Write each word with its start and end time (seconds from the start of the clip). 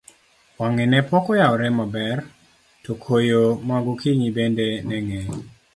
wang'e 0.59 0.85
ne 0.89 0.99
pok 1.09 1.25
oyawre 1.33 1.67
maber, 1.77 2.17
to 2.83 2.91
koyo 3.03 3.43
ma 3.67 3.77
gokinyi 3.85 4.29
bende 4.37 4.67
ne 4.87 4.97
ng'eny 5.05 5.29